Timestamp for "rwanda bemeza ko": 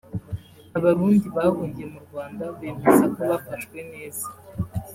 2.05-3.19